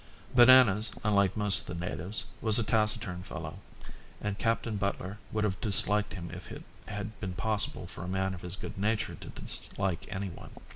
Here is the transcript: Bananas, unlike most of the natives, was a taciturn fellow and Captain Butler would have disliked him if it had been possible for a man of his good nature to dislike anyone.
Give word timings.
Bananas, 0.33 0.89
unlike 1.03 1.37
most 1.37 1.69
of 1.69 1.79
the 1.79 1.85
natives, 1.85 2.25
was 2.41 2.57
a 2.57 2.63
taciturn 2.63 3.21
fellow 3.21 3.59
and 4.19 4.35
Captain 4.39 4.75
Butler 4.77 5.19
would 5.31 5.43
have 5.43 5.61
disliked 5.61 6.15
him 6.15 6.31
if 6.33 6.51
it 6.51 6.63
had 6.87 7.19
been 7.19 7.33
possible 7.33 7.85
for 7.85 8.03
a 8.03 8.07
man 8.07 8.33
of 8.33 8.41
his 8.41 8.55
good 8.55 8.79
nature 8.79 9.13
to 9.13 9.27
dislike 9.29 10.07
anyone. 10.11 10.49